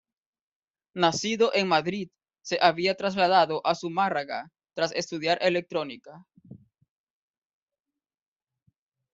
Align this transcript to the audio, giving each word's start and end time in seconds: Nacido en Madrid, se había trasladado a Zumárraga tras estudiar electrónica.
Nacido 0.95 1.51
en 1.53 1.67
Madrid, 1.67 2.09
se 2.41 2.57
había 2.59 2.97
trasladado 2.97 3.61
a 3.67 3.75
Zumárraga 3.75 4.49
tras 4.73 4.93
estudiar 4.93 5.37
electrónica. 5.43 6.25